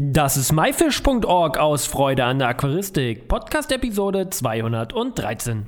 [0.00, 5.66] Das ist myfish.org aus Freude an der Aquaristik, Podcast Episode 213.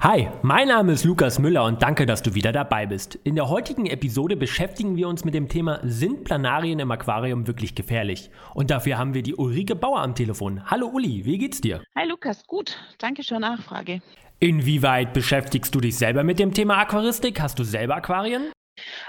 [0.00, 3.16] Hi, mein Name ist Lukas Müller und danke, dass du wieder dabei bist.
[3.16, 7.74] In der heutigen Episode beschäftigen wir uns mit dem Thema Sind Planarien im Aquarium wirklich
[7.74, 8.30] gefährlich?
[8.54, 10.70] Und dafür haben wir die Ulrike Bauer am Telefon.
[10.70, 11.82] Hallo Uli, wie geht's dir?
[11.94, 12.78] Hi Lukas, gut.
[12.96, 14.00] Danke für Nachfrage.
[14.40, 17.42] Inwieweit beschäftigst du dich selber mit dem Thema Aquaristik?
[17.42, 18.50] Hast du selber Aquarien?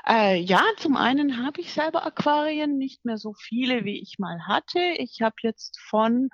[0.08, 4.48] Äh, ja, zum einen habe ich selber Aquarien, nicht mehr so viele, wie ich mal
[4.48, 4.80] hatte.
[4.98, 6.30] Ich habe jetzt von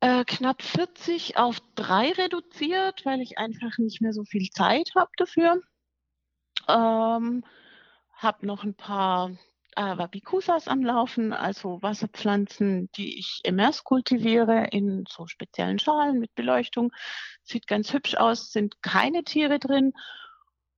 [0.00, 5.10] äh, knapp 40 auf drei reduziert, weil ich einfach nicht mehr so viel Zeit habe
[5.16, 5.60] dafür.
[6.68, 7.44] Ähm,
[8.16, 9.30] habe noch ein paar
[9.76, 16.34] äh, Wabikusas am Laufen, also Wasserpflanzen, die ich immers kultiviere in so speziellen Schalen mit
[16.34, 16.92] Beleuchtung.
[17.42, 19.92] Sieht ganz hübsch aus, sind keine Tiere drin.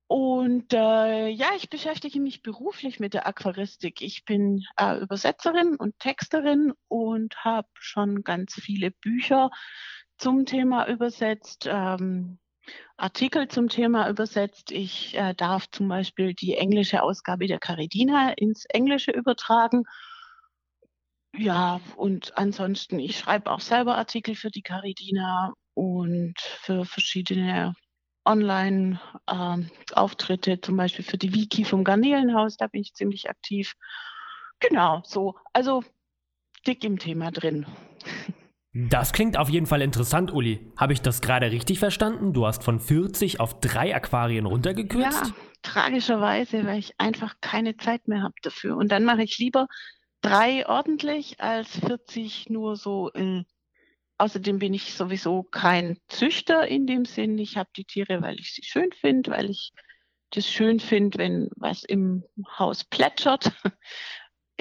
[0.09, 4.01] Und äh, ja, ich beschäftige mich beruflich mit der Aquaristik.
[4.01, 9.51] Ich bin äh, Übersetzerin und Texterin und habe schon ganz viele Bücher
[10.17, 12.39] zum Thema übersetzt, ähm,
[12.97, 14.71] Artikel zum Thema übersetzt.
[14.71, 19.83] Ich äh, darf zum Beispiel die englische Ausgabe der Caridina ins Englische übertragen.
[21.37, 27.75] Ja, und ansonsten, ich schreibe auch selber Artikel für die Caridina und für verschiedene
[28.25, 33.73] Online-Auftritte, ähm, zum Beispiel für die Wiki vom Garnelenhaus, da bin ich ziemlich aktiv.
[34.59, 35.35] Genau, so.
[35.53, 35.83] Also
[36.67, 37.65] dick im Thema drin.
[38.73, 40.71] Das klingt auf jeden Fall interessant, Uli.
[40.77, 42.33] Habe ich das gerade richtig verstanden?
[42.33, 45.27] Du hast von 40 auf drei Aquarien runtergekürzt?
[45.27, 48.77] Ja, tragischerweise, weil ich einfach keine Zeit mehr habe dafür.
[48.77, 49.67] Und dann mache ich lieber
[50.21, 53.45] drei ordentlich als 40 nur so in
[54.19, 57.37] Außerdem bin ich sowieso kein Züchter in dem Sinn.
[57.37, 59.71] Ich habe die Tiere, weil ich sie schön finde, weil ich
[60.31, 62.23] das schön finde, wenn was im
[62.57, 63.51] Haus plätschert.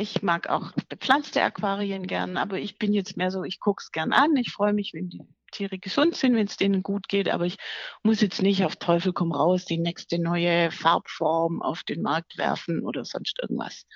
[0.00, 3.90] Ich mag auch bepflanzte Aquarien gern, aber ich bin jetzt mehr so, ich gucke es
[3.90, 4.36] gern an.
[4.36, 7.56] Ich freue mich, wenn die Tiere gesund sind, wenn es denen gut geht, aber ich
[8.04, 12.84] muss jetzt nicht auf Teufel komm raus die nächste neue Farbform auf den Markt werfen
[12.84, 13.86] oder sonst irgendwas.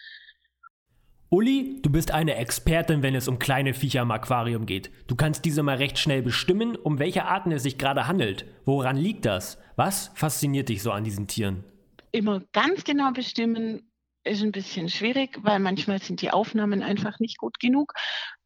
[1.32, 4.91] Uli, du bist eine Expertin, wenn es um kleine Viecher im Aquarium geht.
[5.06, 8.44] Du kannst diese mal recht schnell bestimmen, um welche Arten es sich gerade handelt.
[8.66, 9.56] Woran liegt das?
[9.75, 11.65] Was fasziniert dich so an diesen Tieren?
[12.10, 13.91] Immer ganz genau bestimmen
[14.25, 17.94] ist ein bisschen schwierig, weil manchmal sind die Aufnahmen einfach nicht gut genug.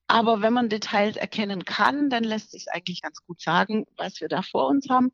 [0.06, 4.28] Aber wenn man Details erkennen kann, dann lässt sich eigentlich ganz gut sagen, was wir
[4.28, 5.10] da vor uns haben.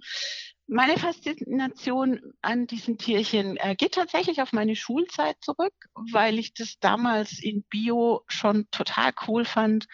[0.69, 5.75] Meine Faszination an diesen Tierchen äh, geht tatsächlich auf meine Schulzeit zurück,
[6.13, 9.87] weil ich das damals in Bio schon total cool fand,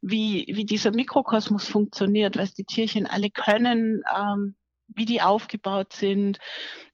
[0.00, 4.54] wie, wie dieser Mikrokosmos funktioniert, was die Tierchen alle können, ähm,
[4.88, 6.38] wie die aufgebaut sind,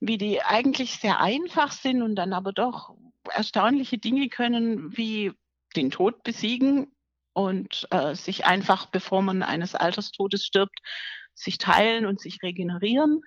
[0.01, 2.95] wie die eigentlich sehr einfach sind und dann aber doch
[3.31, 5.33] erstaunliche Dinge können, wie
[5.77, 6.93] den Tod besiegen
[7.35, 10.79] und äh, sich einfach, bevor man eines Alterstodes stirbt,
[11.39, 13.23] sich teilen und sich regenerieren.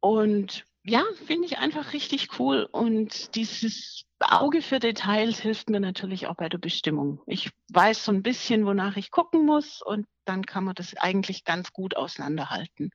[0.00, 2.66] Und ja, finde ich einfach richtig cool.
[2.70, 7.20] Und dieses Auge für Details hilft mir natürlich auch bei der Bestimmung.
[7.26, 11.44] Ich weiß so ein bisschen, wonach ich gucken muss und dann kann man das eigentlich
[11.44, 12.90] ganz gut auseinanderhalten.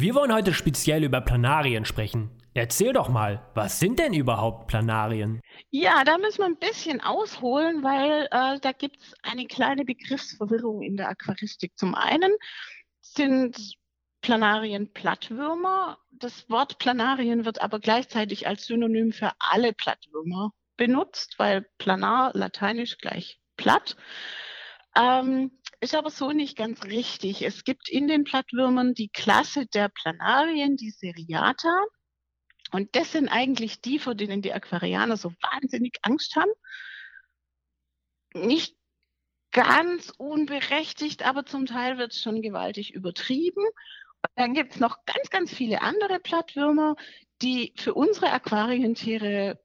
[0.00, 2.30] Wir wollen heute speziell über Planarien sprechen.
[2.54, 5.40] Erzähl doch mal, was sind denn überhaupt Planarien?
[5.70, 10.82] Ja, da müssen wir ein bisschen ausholen, weil äh, da gibt es eine kleine Begriffsverwirrung
[10.82, 11.76] in der Aquaristik.
[11.76, 12.32] Zum einen
[13.18, 13.74] sind
[14.20, 15.98] Planarien Plattwürmer.
[16.12, 22.96] Das Wort Planarien wird aber gleichzeitig als Synonym für alle Plattwürmer benutzt, weil planar lateinisch
[22.98, 23.96] gleich platt.
[24.96, 27.42] Ähm, ist aber so nicht ganz richtig.
[27.42, 31.84] Es gibt in den Plattwürmern die Klasse der Planarien, die Seriata.
[32.70, 36.52] Und das sind eigentlich die, vor denen die Aquarianer so wahnsinnig Angst haben.
[38.32, 38.77] Nicht
[39.52, 43.64] ganz unberechtigt, aber zum Teil wird es schon gewaltig übertrieben.
[43.64, 46.96] Und dann gibt es noch ganz, ganz viele andere Plattwürmer,
[47.40, 49.60] die für unsere Aquarientiere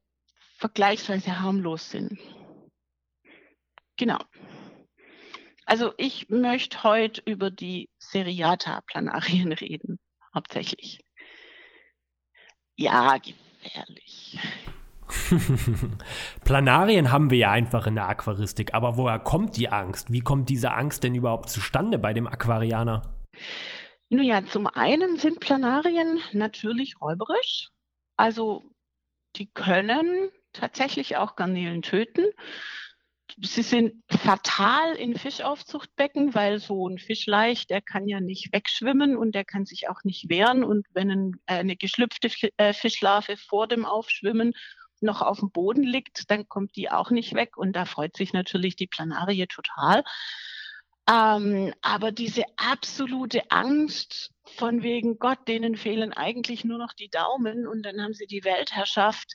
[0.58, 2.20] vergleichsweise harmlos sind.
[3.97, 4.20] Genau.
[5.66, 10.00] Also ich möchte heute über die Seriata-Planarien reden,
[10.34, 11.00] hauptsächlich.
[12.76, 14.40] Ja, gefährlich.
[16.46, 20.12] Planarien haben wir ja einfach in der Aquaristik, aber woher kommt die Angst?
[20.12, 23.02] Wie kommt diese Angst denn überhaupt zustande bei dem Aquarianer?
[24.10, 27.70] Nun ja, zum einen sind Planarien natürlich räuberisch.
[28.16, 28.64] Also
[29.36, 32.26] die können tatsächlich auch Garnelen töten.
[33.42, 39.34] sie sind fatal in Fischaufzuchtbecken, weil so ein Fischleich, der kann ja nicht wegschwimmen und
[39.34, 40.64] der kann sich auch nicht wehren.
[40.64, 44.54] Und wenn ein, äh, eine geschlüpfte äh, Fischlarve vor dem Aufschwimmen
[45.03, 47.58] noch auf dem Boden liegt, dann kommt die auch nicht weg.
[47.58, 50.03] Und da freut sich natürlich die Planarie total.
[51.09, 57.67] Ähm, aber diese absolute Angst von wegen Gott, denen fehlen eigentlich nur noch die Daumen
[57.67, 59.34] und dann haben sie die Weltherrschaft,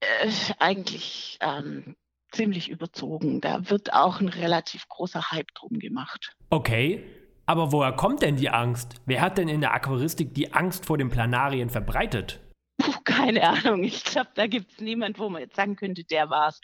[0.00, 1.96] äh, eigentlich ähm,
[2.32, 3.40] ziemlich überzogen.
[3.40, 6.36] Da wird auch ein relativ großer Hype drum gemacht.
[6.50, 7.04] Okay,
[7.46, 9.00] aber woher kommt denn die Angst?
[9.06, 12.40] Wer hat denn in der Aquaristik die Angst vor den Planarien verbreitet?
[12.92, 13.84] Puh, keine Ahnung.
[13.84, 16.60] Ich glaube, da gibt es niemand, wo man jetzt sagen könnte, der war's.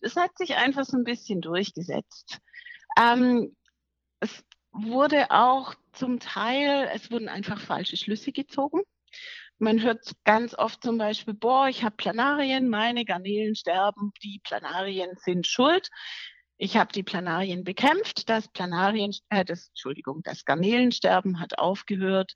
[0.00, 2.38] Es hat sich einfach so ein bisschen durchgesetzt.
[2.98, 3.54] Ähm,
[4.20, 8.82] es wurde auch zum Teil, es wurden einfach falsche Schlüsse gezogen.
[9.58, 15.16] Man hört ganz oft zum Beispiel, boah, ich habe Planarien, meine Garnelen sterben, die Planarien
[15.16, 15.88] sind schuld.
[16.58, 22.32] Ich habe die Planarien bekämpft, das Planarien, äh, das, Entschuldigung, das Garnelensterben hat aufgehört.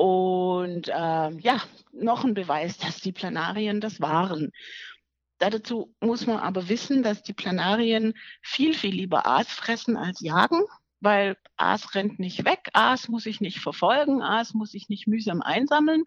[0.00, 1.60] Und äh, ja,
[1.92, 4.50] noch ein Beweis, dass die Planarien das waren.
[5.38, 10.62] Dazu muss man aber wissen, dass die Planarien viel, viel lieber Aas fressen als jagen
[11.00, 15.42] weil Aas rennt nicht weg, Aas muss ich nicht verfolgen, Aas muss ich nicht mühsam
[15.42, 16.04] einsammeln,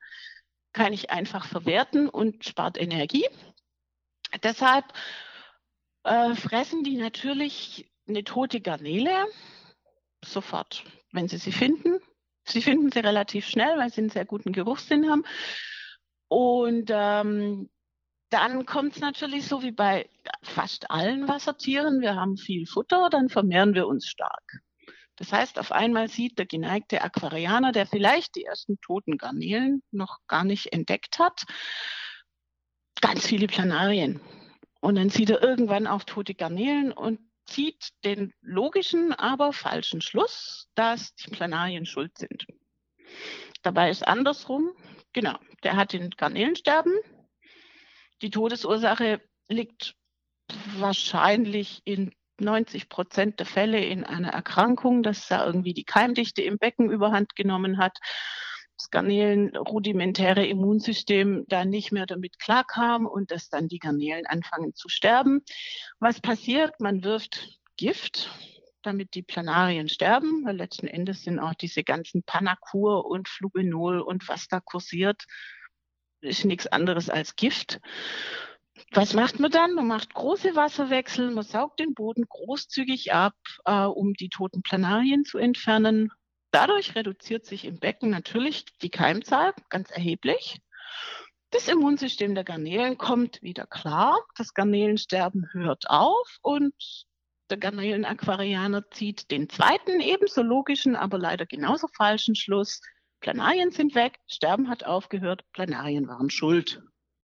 [0.71, 3.27] kann ich einfach verwerten und spart Energie.
[4.43, 4.85] Deshalb
[6.03, 9.27] äh, fressen die natürlich eine tote Garnele
[10.23, 11.99] sofort, wenn sie sie finden.
[12.45, 15.23] Sie finden sie relativ schnell, weil sie einen sehr guten Geruchssinn haben.
[16.27, 17.69] Und ähm,
[18.29, 20.09] dann kommt es natürlich so wie bei
[20.41, 22.01] fast allen Wassertieren.
[22.01, 24.61] Wir haben viel Futter, dann vermehren wir uns stark.
[25.15, 30.17] Das heißt, auf einmal sieht der geneigte Aquarianer, der vielleicht die ersten toten Garnelen noch
[30.27, 31.43] gar nicht entdeckt hat,
[32.99, 34.19] ganz viele Planarien.
[34.81, 37.19] Und dann sieht er irgendwann auch tote Garnelen und
[37.53, 42.47] zieht den logischen, aber falschen Schluss, dass die Planarien schuld sind.
[43.61, 44.71] Dabei ist andersrum,
[45.13, 46.93] genau, der hat den Garnelensterben.
[48.23, 49.95] Die Todesursache liegt
[50.77, 56.57] wahrscheinlich in 90 Prozent der Fälle in einer Erkrankung, dass da irgendwie die Keimdichte im
[56.57, 57.99] Becken überhand genommen hat,
[58.77, 64.73] das Garnelen rudimentäre Immunsystem da nicht mehr damit klarkam und dass dann die Garnelen anfangen
[64.73, 65.43] zu sterben.
[65.99, 66.79] Was passiert?
[66.79, 68.29] Man wirft Gift,
[68.81, 74.27] damit die Planarien sterben, weil letzten Endes sind auch diese ganzen Panacur und Flubenol und
[74.27, 75.23] was da kursiert,
[76.21, 77.79] ist nichts anderes als Gift.
[78.91, 79.73] Was macht man dann?
[79.73, 83.35] Man macht große Wasserwechsel, man saugt den Boden großzügig ab,
[83.65, 86.11] äh, um die toten Planarien zu entfernen.
[86.53, 90.61] Dadurch reduziert sich im Becken natürlich die Keimzahl ganz erheblich.
[91.49, 94.23] Das Immunsystem der Garnelen kommt wieder klar.
[94.37, 96.75] Das Garnelensterben hört auf und
[97.49, 102.81] der Garnelenaquarianer zieht den zweiten, ebenso logischen, aber leider genauso falschen Schluss.
[103.19, 106.83] Planarien sind weg, Sterben hat aufgehört, Planarien waren schuld.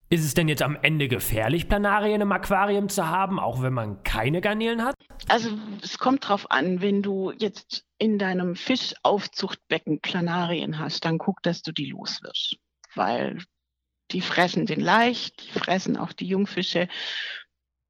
[0.09, 4.05] Ist es denn jetzt am Ende gefährlich, Planarien im Aquarium zu haben, auch wenn man
[4.05, 4.95] keine Garnelen hat?
[5.29, 5.51] Also
[5.83, 11.63] es kommt drauf an, wenn du jetzt in deinem Fischaufzuchtbecken Planarien hast, dann guck, dass
[11.63, 12.57] du die loswirst.
[12.95, 13.43] Weil
[14.13, 16.87] die fressen den leicht, die fressen auch die Jungfische.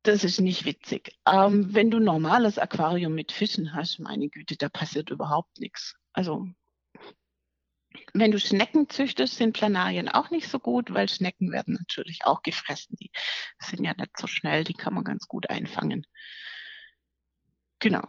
[0.02, 1.12] Das ist nicht witzig.
[1.30, 5.96] Ähm, wenn du normales Aquarium mit Fischen hast, meine Güte, da passiert überhaupt nichts.
[6.14, 6.46] Also
[8.12, 12.42] wenn du Schnecken züchtest, sind Planarien auch nicht so gut, weil Schnecken werden natürlich auch
[12.42, 12.96] gefressen.
[13.00, 13.10] Die
[13.58, 16.06] sind ja nicht so schnell, die kann man ganz gut einfangen.
[17.78, 18.02] Genau.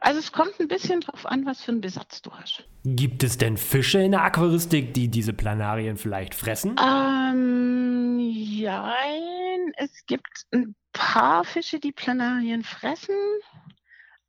[0.00, 2.64] Also es kommt ein bisschen drauf an, was für einen Besatz du hast.
[2.84, 6.76] Gibt es denn Fische in der Aquaristik, die diese Planarien vielleicht fressen?
[6.78, 8.92] Ähm, ja,
[9.76, 13.14] es gibt ein paar Fische, die Planarien fressen.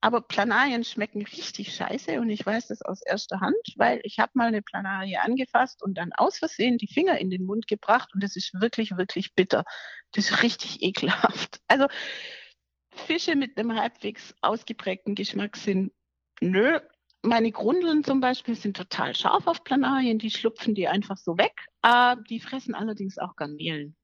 [0.06, 4.34] Aber Planarien schmecken richtig scheiße und ich weiß das aus erster Hand, weil ich habe
[4.36, 8.22] mal eine Planarie angefasst und dann aus Versehen die Finger in den Mund gebracht und
[8.22, 9.64] das ist wirklich, wirklich bitter.
[10.12, 11.60] Das ist richtig ekelhaft.
[11.68, 11.88] Also
[12.92, 15.92] Fische mit einem halbwegs ausgeprägten Geschmack sind
[16.40, 16.80] nö.
[17.24, 21.66] Meine Grundeln zum Beispiel sind total scharf auf Planarien, die schlupfen die einfach so weg.
[21.82, 23.96] Äh, die fressen allerdings auch Garnelen.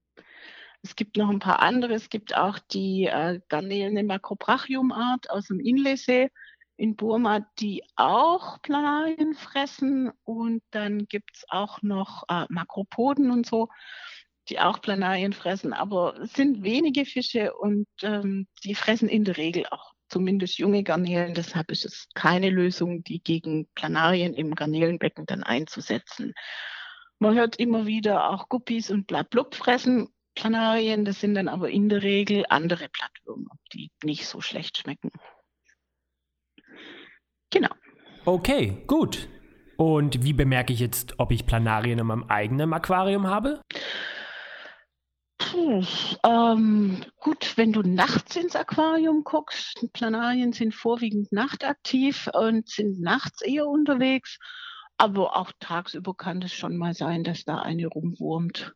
[0.84, 1.94] Es gibt noch ein paar andere.
[1.94, 6.30] Es gibt auch die äh, Garnelen Macrobrachium-Art aus dem Inlesee
[6.76, 10.12] in Burma, die auch Planarien fressen.
[10.24, 13.70] Und dann gibt es auch noch äh, Makropoden und so,
[14.50, 15.74] die auch Planarien fressen.
[15.74, 20.84] Aber es sind wenige Fische und ähm, die fressen in der Regel auch zumindest junge
[20.84, 21.36] Garnelen.
[21.36, 26.34] Deshalb ist es keine Lösung, die gegen Planarien im Garnelenbecken dann einzusetzen.
[27.20, 31.90] Man hört immer wieder auch Guppies und Blablub fressen Planarien, das sind dann aber in
[31.90, 35.12] der Regel andere Blattwürmer, die nicht so schlecht schmecken.
[37.50, 37.70] Genau.
[38.26, 39.28] Okay, gut.
[39.78, 43.62] Und wie bemerke ich jetzt, ob ich Planarien in meinem eigenen Aquarium habe?
[45.40, 45.84] Puh,
[46.24, 53.42] ähm, gut, wenn du nachts ins Aquarium guckst, Planarien sind vorwiegend nachtaktiv und sind nachts
[53.42, 54.38] eher unterwegs,
[54.98, 58.74] aber auch tagsüber kann es schon mal sein, dass da eine rumwurmt.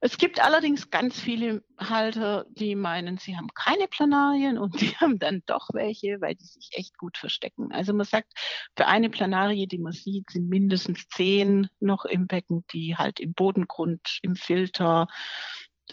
[0.00, 5.18] Es gibt allerdings ganz viele Halter, die meinen, sie haben keine Planarien und die haben
[5.18, 7.72] dann doch welche, weil die sich echt gut verstecken.
[7.72, 8.32] Also man sagt,
[8.76, 13.32] für eine Planarie, die man sieht, sind mindestens zehn noch im Becken, die halt im
[13.32, 15.08] Bodengrund, im Filter,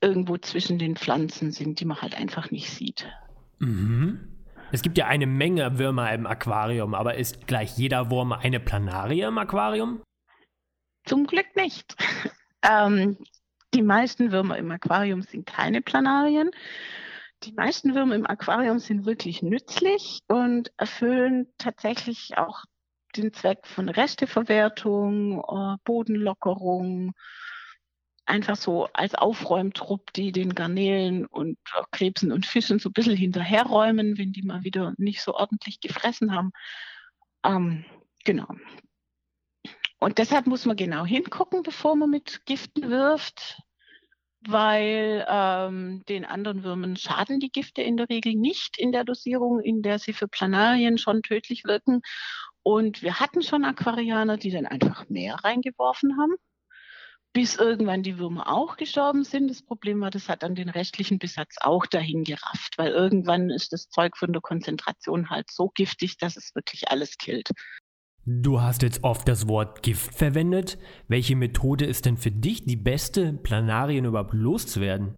[0.01, 3.07] irgendwo zwischen den Pflanzen sind, die man halt einfach nicht sieht.
[3.60, 4.29] Mhm.
[4.72, 9.22] Es gibt ja eine Menge Würmer im Aquarium, aber ist gleich jeder Wurm eine Planarie
[9.22, 10.01] im Aquarium?
[11.05, 11.95] Zum Glück nicht.
[12.63, 13.17] ähm,
[13.74, 16.51] die meisten Würmer im Aquarium sind keine Planarien.
[17.44, 22.63] Die meisten Würmer im Aquarium sind wirklich nützlich und erfüllen tatsächlich auch
[23.15, 27.13] den Zweck von Resteverwertung, äh, Bodenlockerung,
[28.25, 31.58] einfach so als Aufräumtrupp, die den Garnelen und
[31.92, 36.34] Krebsen und Fischen so ein bisschen hinterherräumen, wenn die mal wieder nicht so ordentlich gefressen
[36.34, 36.51] haben.
[37.44, 37.86] Ähm,
[38.24, 38.48] genau.
[40.03, 43.62] Und deshalb muss man genau hingucken, bevor man mit Giften wirft,
[44.41, 49.62] weil ähm, den anderen Würmern schaden die Gifte in der Regel nicht in der Dosierung,
[49.62, 52.01] in der sie für Planarien schon tödlich wirken.
[52.63, 56.36] Und wir hatten schon Aquarianer, die dann einfach mehr reingeworfen haben,
[57.31, 59.50] bis irgendwann die Würmer auch gestorben sind.
[59.50, 63.72] Das Problem war, das hat dann den restlichen Besatz auch dahin gerafft, weil irgendwann ist
[63.72, 67.51] das Zeug von der Konzentration halt so giftig, dass es wirklich alles killt.
[68.25, 70.77] Du hast jetzt oft das Wort Gift verwendet.
[71.10, 75.15] Welche Methode ist denn für dich die beste, Planarien überhaupt loszuwerden?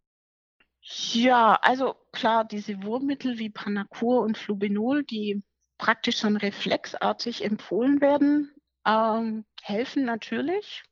[0.81, 5.43] Ja, also klar, diese Wurmmittel wie Panacur und Flubenol, die
[5.77, 8.51] praktisch schon reflexartig empfohlen werden,
[8.87, 10.83] ähm, helfen natürlich,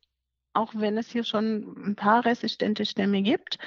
[0.52, 3.58] auch wenn es hier schon ein paar resistente Stämme gibt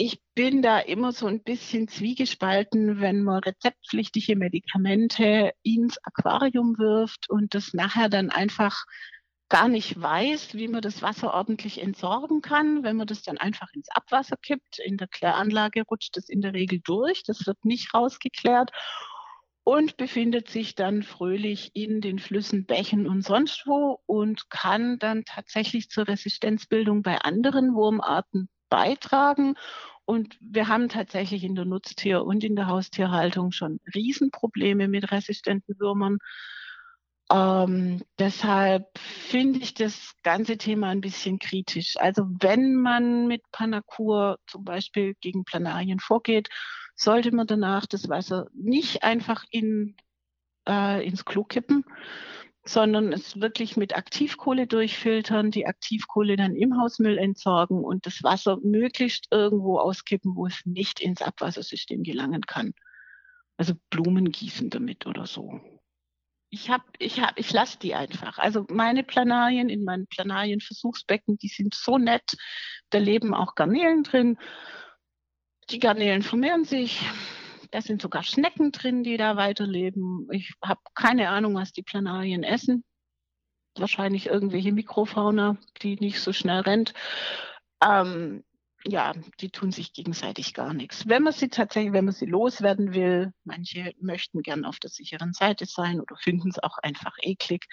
[0.00, 7.28] ich bin da immer so ein bisschen zwiegespalten, wenn man rezeptpflichtige Medikamente ins Aquarium wirft
[7.28, 8.86] und das nachher dann einfach
[9.50, 12.82] gar nicht weiß, wie man das Wasser ordentlich entsorgen kann.
[12.82, 16.54] Wenn man das dann einfach ins Abwasser kippt, in der Kläranlage rutscht das in der
[16.54, 18.70] Regel durch, das wird nicht rausgeklärt
[19.64, 25.26] und befindet sich dann fröhlich in den Flüssen, Bächen und sonst wo und kann dann
[25.26, 29.56] tatsächlich zur Resistenzbildung bei anderen Wurmarten beitragen.
[30.10, 35.78] Und wir haben tatsächlich in der Nutztier- und in der Haustierhaltung schon Riesenprobleme mit resistenten
[35.78, 36.18] Würmern.
[37.30, 41.94] Ähm, deshalb finde ich das ganze Thema ein bisschen kritisch.
[41.96, 46.48] Also wenn man mit Panakur zum Beispiel gegen Planarien vorgeht,
[46.96, 49.94] sollte man danach das Wasser nicht einfach in,
[50.68, 51.84] äh, ins Klo kippen,
[52.64, 58.58] sondern es wirklich mit Aktivkohle durchfiltern, die Aktivkohle dann im Hausmüll entsorgen und das Wasser
[58.62, 62.74] möglichst irgendwo auskippen, wo es nicht ins Abwassersystem gelangen kann.
[63.56, 65.60] Also Blumen gießen damit oder so.
[66.50, 68.38] Ich habe, ich habe, ich lasse die einfach.
[68.38, 72.36] Also meine Planarien in meinen Planarienversuchsbecken, die sind so nett.
[72.90, 74.36] Da leben auch Garnelen drin.
[75.70, 77.00] Die Garnelen vermehren sich.
[77.70, 80.28] Da sind sogar Schnecken drin, die da weiterleben.
[80.32, 82.84] Ich habe keine Ahnung, was die Planarien essen.
[83.76, 86.92] Wahrscheinlich irgendwelche Mikrofauna, die nicht so schnell rennt.
[87.82, 88.42] Ähm,
[88.84, 91.06] ja, die tun sich gegenseitig gar nichts.
[91.06, 95.32] Wenn man sie tatsächlich, wenn man sie loswerden will, manche möchten gern auf der sicheren
[95.32, 97.66] Seite sein oder finden es auch einfach eklig.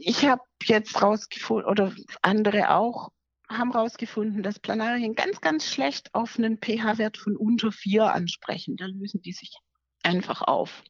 [0.00, 1.92] Ich habe jetzt rausgefunden, oder
[2.22, 3.10] andere auch,
[3.50, 8.76] haben herausgefunden, dass Planarien ganz, ganz schlecht auf einen pH-Wert von unter 4 ansprechen.
[8.76, 9.56] Da lösen die sich
[10.02, 10.82] einfach auf.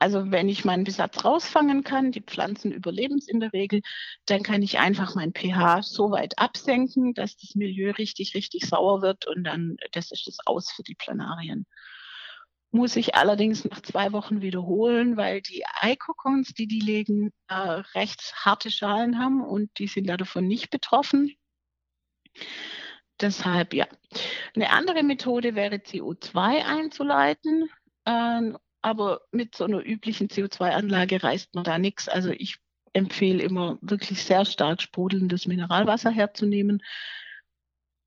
[0.00, 3.80] Also wenn ich meinen Besatz rausfangen kann, die Pflanzen überleben es in der Regel,
[4.26, 9.02] dann kann ich einfach mein pH so weit absenken, dass das Milieu richtig, richtig sauer
[9.02, 11.66] wird und dann, das ist das Aus für die Planarien.
[12.70, 18.34] Muss ich allerdings nach zwei Wochen wiederholen, weil die Eikokons, die die legen, äh, recht
[18.36, 21.34] harte Schalen haben und die sind davon nicht betroffen.
[23.20, 23.86] Deshalb ja.
[24.54, 27.68] Eine andere Methode wäre CO2 einzuleiten,
[28.04, 32.08] äh, aber mit so einer üblichen CO2-Anlage reißt man da nichts.
[32.08, 32.58] Also ich
[32.92, 36.82] empfehle immer wirklich sehr stark sprudelndes Mineralwasser herzunehmen.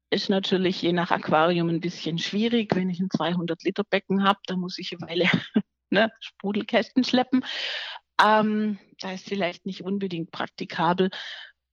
[0.09, 2.75] Ist natürlich je nach Aquarium ein bisschen schwierig.
[2.75, 5.29] Wenn ich ein 200 Liter Becken habe, da muss ich eine Weile
[5.89, 7.45] ne, Sprudelkästen schleppen.
[8.21, 11.09] Ähm, da ist vielleicht nicht unbedingt praktikabel.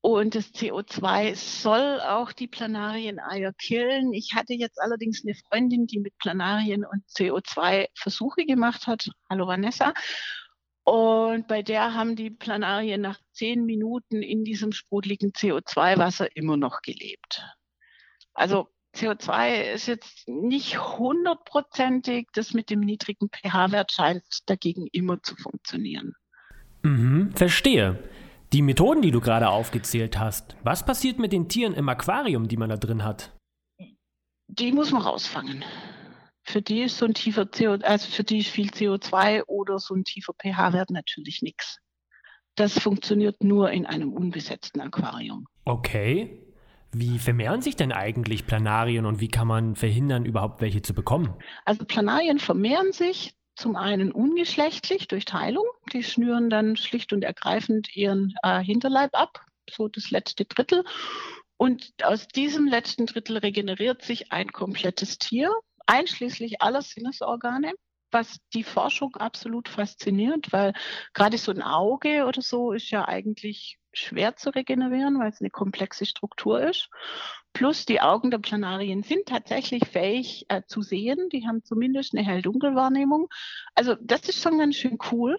[0.00, 4.12] Und das CO2 soll auch die Planarieneier killen.
[4.12, 9.10] Ich hatte jetzt allerdings eine Freundin, die mit Planarien und CO2 Versuche gemacht hat.
[9.28, 9.92] Hallo Vanessa.
[10.84, 16.80] Und bei der haben die Planarien nach zehn Minuten in diesem sprudeligen CO2-Wasser immer noch
[16.80, 17.44] gelebt.
[18.32, 22.28] Also CO2 ist jetzt nicht hundertprozentig.
[22.32, 26.14] Das mit dem niedrigen pH-Wert scheint dagegen immer zu funktionieren.
[26.82, 27.98] Mhm, verstehe.
[28.54, 32.56] Die Methoden, die du gerade aufgezählt hast, was passiert mit den Tieren im Aquarium, die
[32.56, 33.36] man da drin hat?
[34.46, 35.64] Die muss man rausfangen.
[36.44, 39.94] Für die ist so ein tiefer CO, also für die ist viel CO2 oder so
[39.94, 41.78] ein tiefer pH-Wert natürlich nichts.
[42.56, 45.46] Das funktioniert nur in einem unbesetzten Aquarium.
[45.66, 46.42] Okay.
[46.90, 51.34] Wie vermehren sich denn eigentlich Planarien und wie kann man verhindern, überhaupt welche zu bekommen?
[51.66, 55.64] Also Planarien vermehren sich zum einen ungeschlechtlich durch Teilung.
[55.92, 60.84] Die schnüren dann schlicht und ergreifend ihren äh, Hinterleib ab, so das letzte Drittel.
[61.56, 65.52] Und aus diesem letzten Drittel regeneriert sich ein komplettes Tier,
[65.86, 67.72] einschließlich aller Sinnesorgane,
[68.12, 70.72] was die Forschung absolut fasziniert, weil
[71.12, 75.50] gerade so ein Auge oder so ist ja eigentlich schwer zu regenerieren, weil es eine
[75.50, 76.90] komplexe Struktur ist.
[77.52, 81.28] Plus die Augen der Planarien sind tatsächlich fähig äh, zu sehen.
[81.30, 83.28] Die haben zumindest eine Hell-Dunkel-Wahrnehmung.
[83.74, 85.38] Also das ist schon ganz schön cool.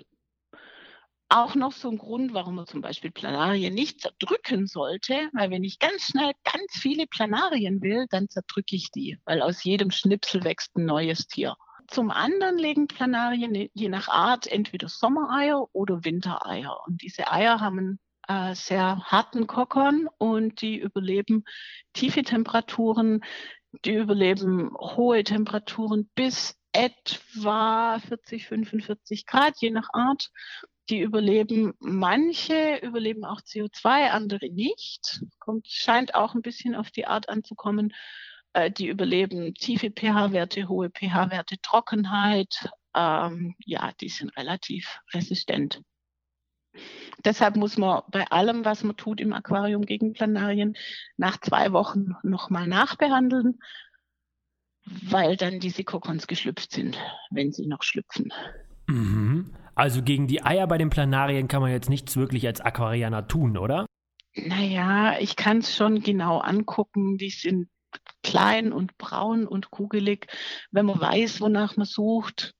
[1.31, 5.63] Auch noch so ein Grund, warum man zum Beispiel Planarien nicht zerdrücken sollte, weil wenn
[5.63, 10.43] ich ganz schnell ganz viele Planarien will, dann zerdrücke ich die, weil aus jedem Schnipsel
[10.43, 11.55] wächst ein neues Tier.
[11.87, 16.77] Zum anderen legen Planarien je nach Art entweder Sommereier oder Wintereier.
[16.85, 21.43] Und diese Eier haben äh, sehr harten Kokon und die überleben
[21.93, 23.21] tiefe Temperaturen,
[23.85, 30.29] die überleben hohe Temperaturen bis etwa 40, 45 Grad, je nach Art.
[30.89, 35.21] Die überleben, manche überleben auch CO2, andere nicht.
[35.39, 37.93] Kommt, scheint auch ein bisschen auf die Art anzukommen.
[38.53, 42.69] Äh, die überleben tiefe pH-Werte, hohe pH-Werte, Trockenheit.
[42.95, 45.81] Ähm, ja, die sind relativ resistent.
[47.25, 50.75] Deshalb muss man bei allem, was man tut im Aquarium gegen Planarien,
[51.17, 53.59] nach zwei Wochen nochmal nachbehandeln,
[54.85, 56.97] weil dann diese Kokons geschlüpft sind,
[57.29, 58.31] wenn sie noch schlüpfen.
[58.87, 59.53] Mhm.
[59.75, 63.57] Also gegen die Eier bei den Planarien kann man jetzt nichts wirklich als Aquarianer tun,
[63.57, 63.85] oder?
[64.35, 67.17] Naja, ich kann es schon genau angucken.
[67.17, 67.69] Die sind
[68.23, 70.27] klein und braun und kugelig.
[70.71, 72.53] Wenn man weiß, wonach man sucht,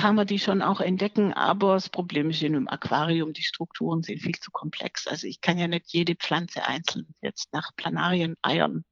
[0.00, 4.02] kann man die schon auch entdecken, aber das Problem ist in einem Aquarium, die Strukturen
[4.02, 5.06] sind viel zu komplex.
[5.06, 8.86] Also ich kann ja nicht jede Pflanze einzeln jetzt nach Planarien eiern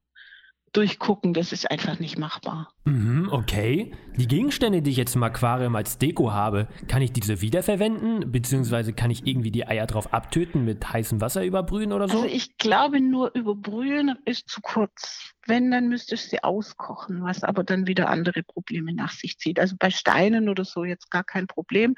[0.73, 2.73] durchgucken, das ist einfach nicht machbar.
[2.85, 3.91] Mhm, okay.
[4.17, 8.31] Die Gegenstände, die ich jetzt im Aquarium als Deko habe, kann ich diese wiederverwenden?
[8.31, 12.21] Beziehungsweise kann ich irgendwie die Eier drauf abtöten, mit heißem Wasser überbrühen oder so?
[12.21, 15.33] Also ich glaube, nur überbrühen ist zu kurz.
[15.45, 19.59] Wenn, dann müsste ich sie auskochen, was aber dann wieder andere Probleme nach sich zieht.
[19.59, 21.95] Also bei Steinen oder so jetzt gar kein Problem.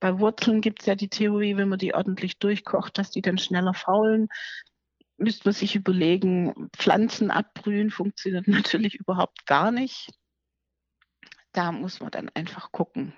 [0.00, 3.38] Bei Wurzeln gibt es ja die Theorie, wenn man die ordentlich durchkocht, dass die dann
[3.38, 4.28] schneller faulen
[5.16, 10.10] müsste man sich überlegen, Pflanzen abbrühen funktioniert natürlich überhaupt gar nicht.
[11.52, 13.14] Da muss man dann einfach gucken.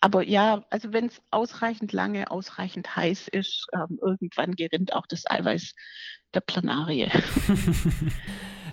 [0.00, 5.28] Aber ja, also wenn es ausreichend lange, ausreichend heiß ist, ähm, irgendwann gerinnt auch das
[5.28, 5.74] Eiweiß
[6.34, 7.10] der Planarie.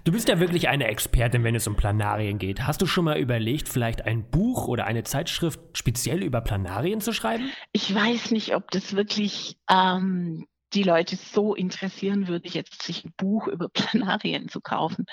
[0.06, 2.68] Du bist ja wirklich eine Expertin, wenn es um Planarien geht.
[2.68, 7.14] Hast du schon mal überlegt, vielleicht ein Buch oder eine Zeitschrift speziell über Planarien zu
[7.14, 7.50] schreiben?
[7.72, 13.14] Ich weiß nicht, ob das wirklich ähm, die Leute so interessieren würde, jetzt sich ein
[13.18, 15.06] Buch über Planarien zu kaufen.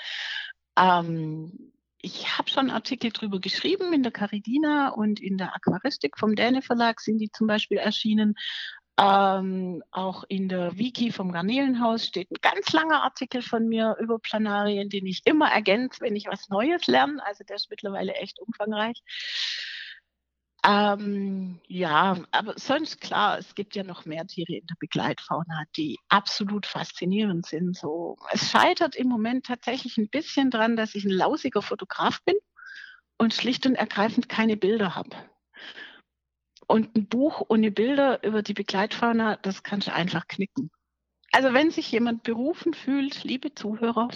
[0.77, 1.71] Ähm,
[2.01, 6.61] ich habe schon Artikel drüber geschrieben in der Caridina und in der Aquaristik vom Däne
[6.61, 8.35] Verlag sind die zum Beispiel erschienen.
[8.97, 14.19] Ähm, auch in der Wiki vom Garnelenhaus steht ein ganz langer Artikel von mir über
[14.19, 17.23] Planarien, den ich immer ergänze, wenn ich was Neues lerne.
[17.25, 19.01] Also der ist mittlerweile echt umfangreich.
[20.63, 25.97] Ähm, ja, aber sonst klar, es gibt ja noch mehr Tiere in der Begleitfauna, die
[26.07, 27.75] absolut faszinierend sind.
[27.75, 32.35] So, es scheitert im Moment tatsächlich ein bisschen dran, dass ich ein lausiger Fotograf bin
[33.17, 35.15] und schlicht und ergreifend keine Bilder habe.
[36.67, 40.69] Und ein Buch ohne Bilder über die Begleitfauna, das kannst du einfach knicken.
[41.31, 44.09] Also wenn sich jemand berufen fühlt, liebe Zuhörer,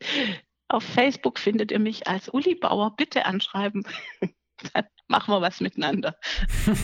[0.68, 2.96] auf Facebook findet ihr mich als Uli Bauer.
[2.96, 3.86] Bitte anschreiben.
[4.72, 6.16] Dann machen wir was miteinander.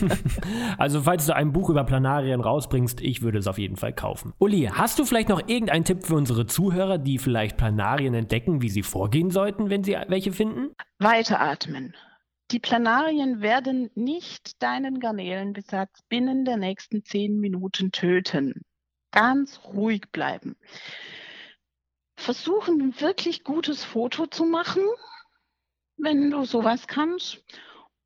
[0.77, 4.33] also falls du ein Buch über Planarien rausbringst, ich würde es auf jeden Fall kaufen.
[4.39, 8.69] Uli, hast du vielleicht noch irgendeinen Tipp für unsere Zuhörer, die vielleicht Planarien entdecken, wie
[8.69, 10.75] sie vorgehen sollten, wenn sie welche finden?
[10.99, 11.95] Weiteratmen.
[12.51, 18.61] Die Planarien werden nicht deinen Garnelenbesatz binnen der nächsten zehn Minuten töten.
[19.11, 20.55] ganz ruhig bleiben.
[22.15, 24.83] Versuchen, ein wirklich gutes Foto zu machen,
[25.97, 27.43] wenn du sowas kannst.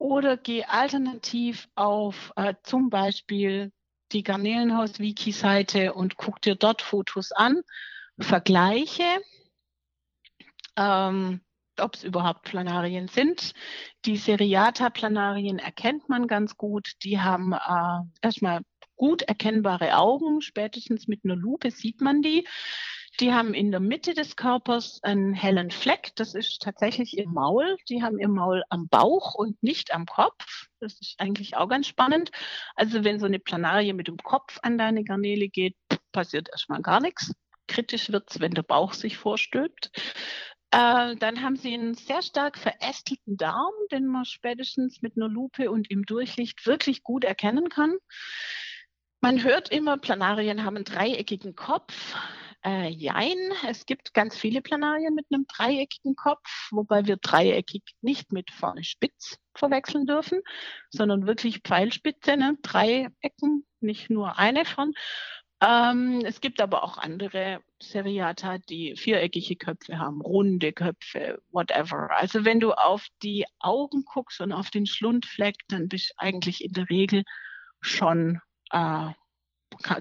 [0.03, 3.71] Oder geh alternativ auf äh, zum Beispiel
[4.11, 7.61] die Garnelenhaus-Wiki-Seite und guck dir dort Fotos an,
[8.19, 9.05] vergleiche,
[10.75, 11.39] ähm,
[11.79, 13.53] ob es überhaupt Planarien sind.
[14.03, 16.91] Die Seriata-Planarien erkennt man ganz gut.
[17.05, 18.59] Die haben äh, erstmal
[18.97, 20.41] gut erkennbare Augen.
[20.41, 22.45] Spätestens mit einer Lupe sieht man die.
[23.19, 26.11] Die haben in der Mitte des Körpers einen hellen Fleck.
[26.15, 27.77] Das ist tatsächlich ihr Maul.
[27.87, 30.67] Die haben ihr Maul am Bauch und nicht am Kopf.
[30.79, 32.31] Das ist eigentlich auch ganz spannend.
[32.75, 35.75] Also wenn so eine Planarie mit dem Kopf an deine Garnele geht,
[36.11, 37.33] passiert erstmal gar nichts.
[37.67, 39.91] Kritisch wird es, wenn der Bauch sich vorstülpt.
[40.71, 45.69] Äh, dann haben sie einen sehr stark verästelten Darm, den man spätestens mit einer Lupe
[45.69, 47.95] und im Durchlicht wirklich gut erkennen kann.
[49.21, 52.15] Man hört immer, Planarien haben einen dreieckigen Kopf.
[52.65, 58.31] Äh, jein, es gibt ganz viele Planarien mit einem dreieckigen Kopf, wobei wir dreieckig nicht
[58.31, 60.41] mit vorne spitz verwechseln dürfen,
[60.89, 62.57] sondern wirklich Pfeilspitze, ne?
[62.61, 64.93] drei Ecken, nicht nur eine von.
[65.61, 72.11] Ähm, es gibt aber auch andere Seriata, die viereckige Köpfe haben, runde Köpfe, whatever.
[72.11, 76.63] Also wenn du auf die Augen guckst und auf den Schlundfleck, dann bist du eigentlich
[76.63, 77.23] in der Regel
[77.81, 78.39] schon
[78.71, 79.09] äh,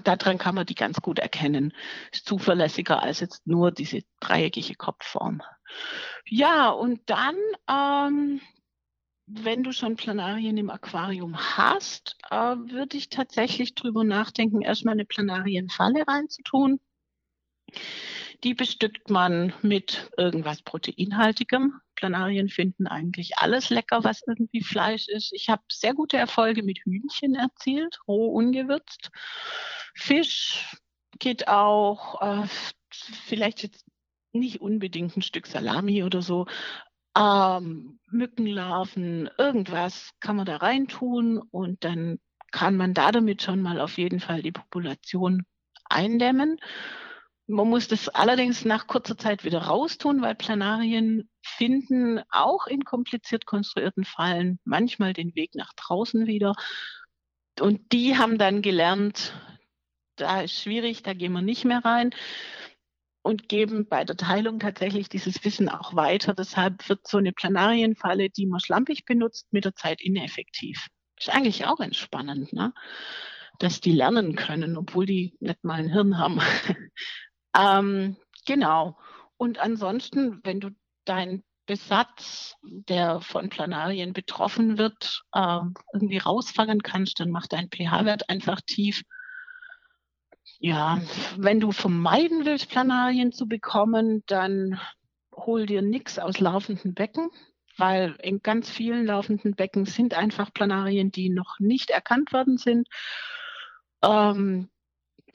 [0.03, 1.73] daran kann man die ganz gut erkennen.
[2.11, 5.41] Ist zuverlässiger als jetzt nur diese dreieckige Kopfform.
[6.25, 7.35] Ja, und dann,
[7.69, 8.41] ähm,
[9.25, 15.05] wenn du schon Planarien im Aquarium hast, äh, würde ich tatsächlich drüber nachdenken, erstmal eine
[15.05, 16.79] Planarienfalle reinzutun.
[18.43, 21.79] Die bestückt man mit irgendwas Proteinhaltigem.
[21.95, 25.31] Planarien finden eigentlich alles lecker, was irgendwie Fleisch ist.
[25.33, 29.09] Ich habe sehr gute Erfolge mit Hühnchen erzielt, roh ungewürzt.
[29.95, 30.75] Fisch
[31.19, 32.47] geht auch, äh,
[33.25, 33.85] vielleicht jetzt
[34.33, 36.47] nicht unbedingt ein Stück Salami oder so.
[37.15, 42.19] Ähm, Mückenlarven, irgendwas kann man da reintun und dann
[42.51, 45.45] kann man da damit schon mal auf jeden Fall die Population
[45.85, 46.59] eindämmen.
[47.47, 53.45] Man muss das allerdings nach kurzer Zeit wieder raustun, weil Planarien finden auch in kompliziert
[53.45, 56.53] konstruierten Fallen manchmal den Weg nach draußen wieder.
[57.59, 59.33] Und die haben dann gelernt,
[60.15, 62.11] da ist schwierig, da gehen wir nicht mehr rein
[63.23, 66.33] und geben bei der Teilung tatsächlich dieses Wissen auch weiter.
[66.33, 70.87] Deshalb wird so eine Planarienfalle, die man schlampig benutzt, mit der Zeit ineffektiv.
[71.17, 72.73] Ist eigentlich auch ganz spannend, ne?
[73.59, 76.39] dass die lernen können, obwohl die nicht mal ein Hirn haben.
[77.55, 78.97] Ähm, genau.
[79.37, 80.69] Und ansonsten, wenn du
[81.05, 85.59] deinen Besatz, der von Planarien betroffen wird, äh,
[85.93, 89.03] irgendwie rausfangen kannst, dann mach deinen pH-Wert einfach tief.
[90.59, 91.01] Ja,
[91.37, 94.79] wenn du vermeiden willst, Planarien zu bekommen, dann
[95.35, 97.29] hol dir nichts aus laufenden Becken,
[97.77, 102.87] weil in ganz vielen laufenden Becken sind einfach Planarien, die noch nicht erkannt worden sind.
[104.01, 104.69] Ähm,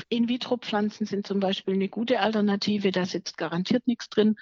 [0.09, 4.37] in-vitro-Pflanzen sind zum Beispiel eine gute Alternative, da sitzt garantiert nichts drin.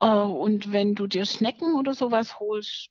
[0.00, 2.90] Äh, und wenn du dir Schnecken oder sowas holst,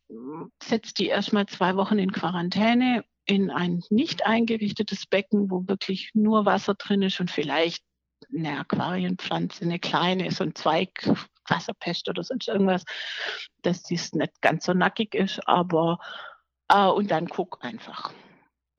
[0.61, 6.45] setz die erstmal zwei Wochen in Quarantäne in ein nicht eingerichtetes Becken, wo wirklich nur
[6.45, 7.83] Wasser drin ist und vielleicht
[8.35, 11.07] eine Aquarienpflanze, eine kleine, so ein Zweig,
[11.47, 12.83] Wasserpest oder sonst irgendwas,
[13.61, 15.99] dass dies nicht ganz so nackig ist, aber
[16.69, 18.13] äh, und dann guck einfach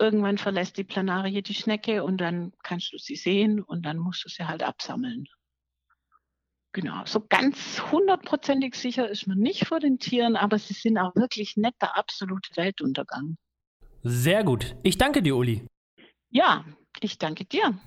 [0.00, 4.24] irgendwann verlässt die Planarie die Schnecke und dann kannst du sie sehen und dann musst
[4.24, 5.26] du sie halt absammeln.
[6.72, 11.14] Genau, so ganz hundertprozentig sicher ist man nicht vor den Tieren, aber sie sind auch
[11.16, 13.36] wirklich nicht der absolute Weltuntergang.
[14.02, 14.76] Sehr gut.
[14.82, 15.66] Ich danke dir, Uli.
[16.30, 16.64] Ja,
[17.00, 17.78] ich danke dir.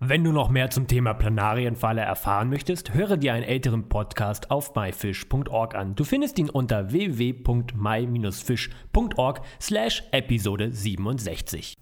[0.00, 4.74] Wenn du noch mehr zum Thema Planarienfalle erfahren möchtest, höre dir einen älteren Podcast auf
[4.74, 5.94] myfish.org an.
[5.94, 11.78] Du findest ihn unter www.my-fish.org slash Episode 67.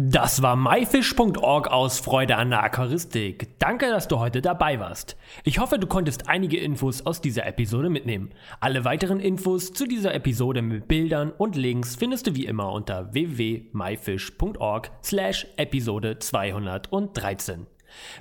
[0.00, 3.58] Das war myfish.org aus Freude an der Aquaristik.
[3.58, 5.16] Danke, dass du heute dabei warst.
[5.42, 8.30] Ich hoffe, du konntest einige Infos aus dieser Episode mitnehmen.
[8.60, 13.12] Alle weiteren Infos zu dieser Episode mit Bildern und Links findest du wie immer unter
[13.12, 17.66] www.myfish.org slash Episode 213.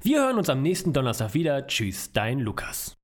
[0.02, 1.68] Wir hören uns am nächsten Donnerstag wieder.
[1.68, 2.97] Tschüss, dein Lukas.